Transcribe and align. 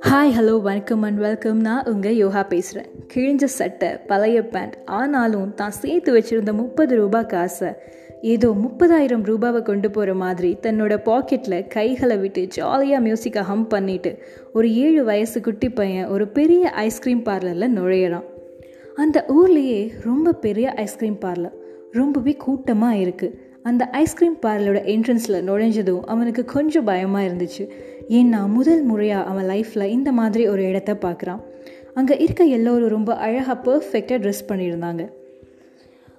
Hi 0.00 0.32
hello 0.38 0.62
வணக்கம் 0.62 1.02
and 1.02 1.18
welcome 1.18 1.60
நான் 1.60 1.84
உங்கள் 1.86 2.14
யோகா 2.14 2.42
பேசுகிறேன் 2.42 2.90
கிழிஞ்ச 3.14 3.44
சட்டை 3.44 3.88
பழைய 4.06 4.46
பேண்ட் 4.46 4.76
ஆனாலும் 4.84 5.54
தான் 5.54 5.70
சேர்த்து 5.70 6.18
வச்சுருந்த 6.18 6.52
முப்பது 6.52 6.96
ரூபாய் 6.96 7.26
காசை 7.26 7.68
ஏதோ 8.20 8.48
முப்பதாயிரம் 8.48 9.24
ரூபாவை 9.24 9.62
கொண்டு 9.62 9.90
போகிற 9.90 10.14
மாதிரி 10.14 10.58
தன்னோட 10.62 10.98
பாக்கெட்டில் 11.04 11.66
கைகளை 11.66 12.16
விட்டு 12.16 12.46
ஜாலியாக 12.46 13.08
மியூசிக்கை 13.08 13.38
ஹம் 13.38 13.66
பண்ணிட்டு 13.66 14.18
ஒரு 14.52 14.74
ஏழு 14.74 15.04
வயசு 15.04 15.40
குட்டி 15.40 15.68
பையன் 15.68 16.06
ஒரு 16.06 16.28
பெரிய 16.28 16.70
ஐஸ்கிரீம் 16.70 17.22
பார்லரில் 17.22 17.74
நுழையிறான். 17.76 18.24
அந்த 18.94 19.24
ஊர்லேயே 19.28 19.90
ரொம்ப 20.04 20.32
பெரிய 20.32 20.72
ஐஸ்கிரீம் 20.72 21.18
பார்லர் 21.20 21.60
ரொம்பவே 21.90 22.32
கூட்டமாக 22.32 22.96
இருக்குது 22.96 23.50
அந்த 23.70 23.82
ஐஸ்கிரீம் 24.02 24.36
பார்லரோட 24.44 24.80
என்ட்ரன்ஸில் 24.94 25.44
நுழைஞ்சதும் 25.48 26.02
அவனுக்கு 26.12 26.42
கொஞ்சம் 26.54 26.86
பயமாக 26.90 27.26
இருந்துச்சு. 27.28 27.64
ஏன்னா 28.18 28.40
முதல் 28.56 28.82
முறையாக 28.90 29.28
அவன் 29.30 29.48
லைஃப்பில் 29.52 29.92
இந்த 29.96 30.12
மாதிரி 30.20 30.44
ஒரு 30.52 30.62
இடத்த 30.70 30.92
பார்க்குறான். 31.06 31.42
அங்கே 31.98 32.14
இருக்க 32.24 32.42
எல்லோரும் 32.56 32.94
ரொம்ப 32.96 33.12
அழகாக 33.26 33.56
பர்ஃபெக்டாக 33.68 34.18
ட்ரெஸ் 34.24 34.48
பண்ணியிருந்தாங்க. 34.50 35.04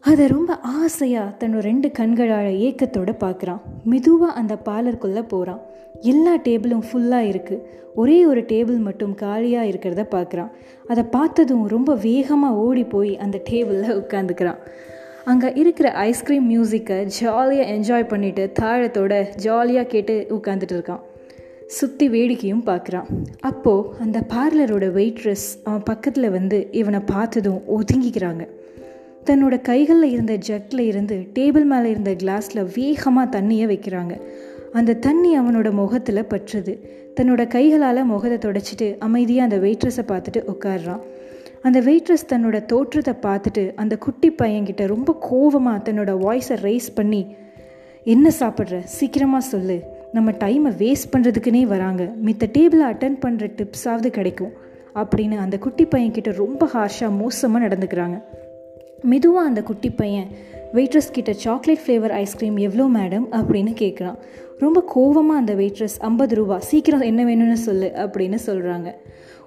அதை 0.09 0.23
ரொம்ப 0.27 0.51
ஆசையாக 0.79 1.35
தன்னோட 1.41 1.63
ரெண்டு 1.69 1.87
கண்களால் 1.99 2.57
ஏக்கத்தோடு 2.67 3.13
பார்க்குறான். 3.25 3.61
மெதுவாக 3.91 4.37
அந்த 4.39 4.53
பார்லருக்குள்ளே 4.67 5.23
போகிறான் 5.33 5.61
எல்லா 6.11 6.33
டேபிளும் 6.47 6.85
ஃபுல்லாக 6.87 7.29
இருக்குது 7.31 7.63
ஒரே 8.01 8.17
ஒரு 8.31 8.41
டேபிள் 8.51 8.79
மட்டும் 8.87 9.13
காலியாக 9.21 9.69
இருக்கிறத 9.71 10.03
பார்க்குறான். 10.15 10.51
அதை 10.91 11.03
பார்த்ததும் 11.17 11.63
ரொம்ப 11.75 11.91
வேகமாக 12.07 12.61
ஓடி 12.65 12.83
போய் 12.95 13.11
அந்த 13.25 13.37
டேபிளில் 13.49 13.99
உட்காந்துக்கிறான். 14.01 14.59
அங்கே 15.31 15.49
இருக்கிற 15.53 15.87
ஐஸ்கிரீம் 16.07 16.47
மியூசிக்கை 16.51 16.95
ஜாலியாக 17.17 17.71
என்ஜாய் 17.73 18.09
பண்ணிவிட்டு 18.09 18.43
தாழத்தோட 18.59 19.13
ஜாலியாக 19.35 19.87
கேட்டு 19.87 20.15
உட்காந்துட்டு 20.37 20.75
இருக்கான். 20.75 21.03
சுற்றி 21.67 22.05
வேடிக்கையும் 22.09 22.65
பார்க்குறான் 22.65 23.07
அப்போது 23.39 23.85
அந்த 23.99 24.17
பார்லரோட 24.33 24.87
வெயிட்ரஸ் 24.97 25.47
அவன் 25.63 25.85
பக்கத்தில் 25.91 26.29
வந்து 26.29 26.57
இவனை 26.71 27.01
பார்த்ததும் 27.13 27.61
ஒதுங்கிக்கிறாங்க. 27.77 28.43
தன்னோட 29.29 29.55
கைகளில் 29.61 30.11
இருந்த 30.11 30.35
ஜக்கில் 30.49 30.83
இருந்து 30.91 31.17
டேபிள் 31.37 31.67
மேலே 31.71 31.89
இருந்த 31.89 32.13
கிளாஸில் 32.23 32.63
வேகமாக 32.77 33.33
தண்ணியை 33.37 33.67
வைக்கிறாங்க. 33.73 34.15
அந்த 34.73 34.99
தண்ணி 35.07 35.31
அவனோட 35.39 35.71
முகத்தில் 35.71 36.29
பற்றுது 36.33 36.73
தன்னோட 37.17 37.41
கைகளால் 37.47 38.09
முகத்தை 38.13 38.37
தொடச்சிட்டு 38.45 38.87
அமைதியாக 38.99 39.47
அந்த 39.47 39.57
வெயிட்ரஸை 39.65 40.05
பார்த்துட்டு 40.07 40.41
உட்காடுறான் 40.53 41.03
அந்த 41.63 41.79
வெயிட்ரஸ் 41.81 42.29
தன்னோட 42.29 42.65
தோற்றத்தை 42.65 43.13
பார்த்துட்டு 43.21 43.63
அந்த 43.75 43.97
குட்டி 43.97 44.29
பையன்கிட்ட 44.31 44.85
ரொம்ப 44.87 45.11
கோவமாக 45.29 45.77
தன்னோட 45.87 46.11
வாய்ஸை 46.25 46.55
ரைஸ் 46.67 46.89
பண்ணி 46.95 47.21
என்ன 48.03 48.31
சாப்பிட்ற? 48.39 48.79
சீக்கிரமாக 48.83 49.45
சொல்லு. 49.45 49.77
நம்ம 50.11 50.31
டைமை 50.31 50.71
வேஸ்ட் 50.81 51.11
பண்ணுறதுக்குனே 51.11 51.61
வராங்க. 51.61 52.03
மித்த 52.25 52.49
டேபிளை 52.57 52.85
அட்டன் 52.91 53.17
பண்ணுற 53.25 53.45
டிப்ஸாவது 53.59 54.07
கிடைக்கும். 54.07 54.53
அப்படின்னு 54.95 55.37
அந்த 55.37 55.57
குட்டி 55.57 55.85
பையன்கிட்ட 55.85 56.31
ரொம்ப 56.33 56.69
ஹார்ஷாக 56.73 57.17
மோசமாக 57.17 57.67
நடந்துக்கிறாங்க. 57.67 58.17
மெதுவாக 59.01 59.47
அந்த 59.47 59.63
குட்டி 59.63 59.89
பையன் 59.89 60.27
வெயிட்ரஸ் 60.73 61.11
கிட்ட 61.11 61.33
சாக்லேட் 61.33 61.81
ஃப்ளேவர் 61.85 62.11
ஐஸ்கிரீம் 62.11 62.57
எவ்வளோ 62.57 62.99
மேடம் 62.99 63.25
அப்படின்னு 63.31 63.73
கேட்குறான் 63.73 64.15
ரொம்ப 64.59 64.83
கோவமாக 64.95 65.37
அந்த 65.37 65.55
வெயிட்ரஸ் 65.55 65.99
ஐம்பது 65.99 66.35
ரூபா 66.35 66.59
சீக்கிரம் 66.59 67.01
என்ன 67.01 67.25
வேணும்னு 67.25 67.53
சொல்லு 67.53 67.91
அப்படின்னு 67.95 68.35
சொல்கிறாங்க 68.45 68.95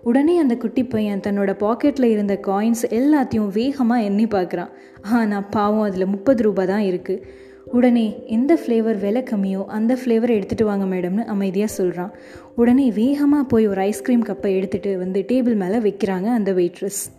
உடனே 0.03 0.39
அந்த 0.39 0.57
குட்டி 0.57 0.85
பையன் 0.85 1.21
தன்னோட 1.21 1.53
பாக்கெட்டில் 1.59 2.05
இருந்த 2.05 2.41
காயின்ஸ் 2.47 2.85
எல்லாத்தையும் 2.91 3.49
வேகமாக 3.49 4.03
எண்ணி 4.03 4.25
பார்க்குறான். 4.25 4.69
ஆனால் 5.11 5.47
பாவம் 5.51 5.81
அதில் 5.81 6.07
முப்பது 6.07 6.43
ரூபா 6.43 6.65
தான் 6.65 6.83
இருக்குது 6.83 7.23
உடனே 7.65 8.25
எந்த 8.27 8.59
ஃப்ளேவர் 8.67 8.99
விலை 8.99 9.23
கம்மியோ 9.23 9.65
அந்த 9.67 9.95
ஃப்ளேவரை 9.95 10.35
எடுத்துகிட்டு 10.37 10.63
வாங்க 10.63 10.85
மேடம்னு 10.85 11.25
அமைதியாக 11.25 11.73
சொல்கிறான் 11.73 12.11
உடனே 12.57 12.91
வேகமாக 12.91 13.45
போய் 13.45 13.67
ஒரு 13.67 13.81
ஐஸ்கிரீம் 13.81 14.23
கப்பை 14.23 14.55
எடுத்துகிட்டு 14.55 14.97
வந்து 14.97 15.25
டேபிள் 15.29 15.55
மேலே 15.55 15.77
வைக்கிறாங்க 15.77 16.25
அந்த 16.25 16.53
வெயிட்ரஸ் 16.53 17.16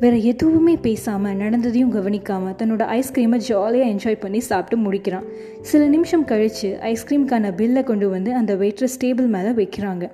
வேறு 0.00 0.24
எதுவுமே 0.24 0.76
பேசாமல் 0.76 1.36
நடந்ததையும் 1.36 1.90
கவனிக்காமல் 1.90 2.54
தன்னோட 2.60 2.82
ஐஸ்கிரீமை 2.98 3.38
ஜாலியாக 3.48 3.90
என்ஜாய் 3.92 4.18
பண்ணி 4.20 4.40
சாப்பிட்டு 4.40 4.76
முடிக்கிறான். 4.84 5.26
சில 5.60 5.86
நிமிஷம் 5.86 6.24
கழித்து 6.24 6.78
ஐஸ்கிரீம்க்கான 6.92 7.54
பில்லை 7.54 7.82
கொண்டு 7.82 8.08
வந்து 8.08 8.34
அந்த 8.34 8.54
வெயிட்ரஸ் 8.56 8.98
டேபிள் 9.04 9.26
மேலே 9.26 9.50
வைக்கிறாங்க. 9.50 10.04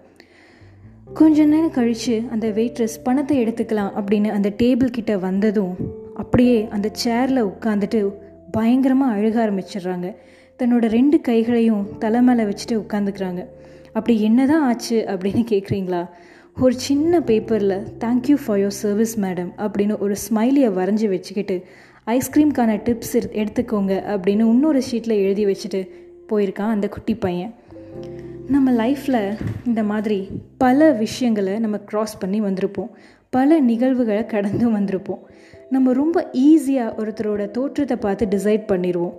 கொஞ்ச 1.14 1.44
நேரம் 1.44 1.70
கழித்து 1.70 2.22
அந்த 2.30 2.46
வெயிட்ரஸ் 2.48 2.96
பணத்தை 3.02 3.36
எடுத்துக்கலாம் 3.44 3.92
அப்படின்னு 3.98 4.30
அந்த 4.30 4.48
டேபிள் 4.62 4.90
கிட்ட 4.90 5.18
வந்ததும் 5.18 5.74
அப்படியே 6.14 6.68
அந்த 6.70 6.90
சேரில் 7.04 7.48
உட்காந்துட்டு 7.52 8.00
பயங்கரமாக 8.50 9.14
அழுக 9.16 9.36
ஆரம்பிச்சிடுறாங்க. 9.46 10.08
தன்னோட 10.60 10.86
ரெண்டு 10.88 11.20
கைகளையும் 11.20 11.98
தலை 11.98 12.20
மேலே 12.22 12.44
வச்சுட்டு 12.44 12.76
உட்காந்துக்கிறாங்க 12.76 13.42
அப்படி 13.92 14.20
என்ன 14.20 14.46
தான் 14.46 14.62
ஆச்சு 14.62 15.04
அப்படின்னு 15.12 15.42
கேட்குறீங்களா 15.50 16.00
ஒரு 16.60 16.74
சின்ன 16.74 17.20
பேப்பரில் 17.20 17.74
thank you 18.00 18.36
for 18.44 18.58
your 18.58 18.76
service 18.76 19.20
madam 19.20 19.50
அப்படின்னு 19.56 19.98
ஒரு 19.98 20.14
ஸ்மைலியை 20.14 20.70
வரைஞ்சி 20.78 21.08
வச்சுக்கிட்டு 21.08 21.62
ஐஸ்கிரீம்க்கான 22.06 22.72
டிப்ஸ் 22.86 23.12
எடுத்துக்கோங்க 23.12 23.92
அப்படின்னு 24.14 24.44
இன்னொரு 24.54 24.82
ஷீட்டில் 24.90 25.22
எழுதி 25.24 25.46
வச்சுட்டு 25.46 25.88
போயிருக்கான் 26.28 26.74
அந்த 26.74 26.88
குட்டி 26.88 27.14
பையன். 27.14 27.54
நம்ம 28.48 28.72
லைஃப்பில் 28.72 29.36
இந்த 29.66 29.82
மாதிரி 29.82 30.28
பல 30.58 30.92
விஷயங்களை 30.92 31.58
நம்ம 31.58 31.76
க்ராஸ் 31.92 32.18
பண்ணி 32.18 32.40
வந்திருப்போம். 32.40 32.90
பல 33.30 33.60
நிகழ்வுகளை 33.60 34.26
கடந்தும் 34.26 34.76
வந்திருப்போம். 34.76 35.22
நம்ம 35.70 35.92
ரொம்ப 35.92 36.30
ஈஸியாக 36.32 36.94
ஒருத்தரோட 36.96 37.50
தோற்றத்தை 37.50 37.96
பார்த்து 37.96 38.26
டிசைட் 38.26 38.68
பண்ணிடுவோம் 38.72 39.16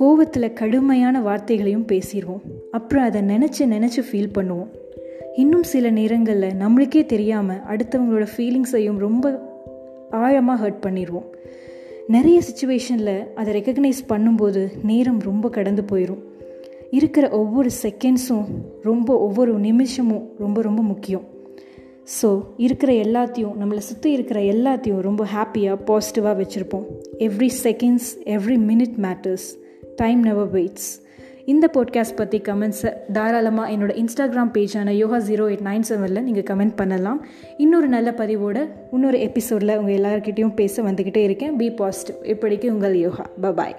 கோவத்தில் 0.00 0.52
கடுமையான 0.52 1.20
வார்த்தைகளையும் 1.20 1.88
பேசிடுவோம் 1.92 2.44
அப்புறம் 2.70 3.04
அதை 3.04 3.22
நினச்சி 3.22 3.72
நினச்சி 3.74 4.02
ஃபீல் 4.12 4.34
பண்ணுவோம். 4.38 4.68
இன்னும் 5.34 5.62
சில 5.62 5.90
நேரங்களில் 5.90 6.56
நம்மளுக்கே 6.58 7.06
தெரியாமல் 7.06 7.58
அடுத்தவங்களோட 7.58 8.26
ஃபீலிங்ஸையும் 8.36 8.96
ரொம்ப 8.96 9.42
ஆழமாக 10.10 10.68
ஹர்ட் 10.68 10.84
பண்ணிடுவோம் 10.86 11.24
நிறைய 12.06 12.40
சுச்சுவேஷனில் 12.48 13.32
அதை 13.34 13.54
ரெக்கக்னைஸ் 13.54 14.00
பண்ணும்போது 14.08 14.72
நேரம் 14.82 15.20
ரொம்ப 15.20 15.48
கடந்து 15.48 15.82
போயிடும் 15.82 16.22
இருக்கிற 16.90 17.28
ஒவ்வொரு 17.28 17.70
செகண்ட்ஸும் 17.82 18.44
ரொம்ப 18.82 19.18
ஒவ்வொரு 19.18 19.52
நிமிஷமும் 19.52 20.32
ரொம்ப 20.38 20.62
ரொம்ப 20.62 20.82
முக்கியம். 20.82 21.24
ஸோ 22.22 22.44
இருக்கிற 22.56 22.92
எல்லாத்தையும் 22.92 23.56
நம்மளை 23.60 23.78
சுற்றி 23.78 24.12
இருக்கிற 24.12 24.40
எல்லாத்தையும் 24.40 25.00
ரொம்ப 25.00 25.24
ஹாப்பியாக 25.24 25.78
பாசிட்டிவாக 25.86 26.42
வச்சுருப்போம். 26.42 26.84
Every 27.18 27.48
seconds 27.62 28.10
every 28.24 28.58
minute 28.58 28.96
matters 29.02 29.60
time 29.96 30.22
never 30.22 30.52
waits 30.52 31.01
இந்த 31.44 31.70
பாட்காஸ்ட் 31.72 32.16
பற்றி 32.16 32.38
கமெண்ட்ஸை 32.38 32.92
தாராளமாக 33.12 33.72
என்னோடய 33.72 34.04
இன்ஸ்டாகிராம் 34.04 34.52
பேஜான 34.52 34.90
யோகா 34.90 35.16
ஜீரோ 35.16 35.46
எயிட் 35.52 35.64
நைன் 35.64 35.82
செவனில் 35.88 36.22
நீங்கள் 36.22 36.56
கமெண்ட் 36.56 36.76
பண்ணலாம். 36.76 37.26
இன்னொரு 37.56 37.88
நல்ல 37.88 38.10
பதிவோட 38.10 38.68
இன்னொரு 38.92 39.20
எபிசோடில் 39.20 39.76
உங்கள் 39.76 39.94
எல்லாருக்கிட்டேயும் 39.94 40.54
பேச 40.54 40.82
வந்துக்கிட்டே 40.82 41.16
இருக்கேன். 41.16 41.56
பி 41.56 41.70
பாசிட்டிவ் 41.70 42.36
இப்படிக்கு 42.36 42.70
உங்கள் 42.70 42.96
யோகா. 42.96 43.26
பபாய் 43.42 43.74